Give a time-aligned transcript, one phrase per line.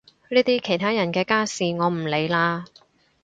[0.29, 2.65] 呢啲其他人嘅家事我唔理啦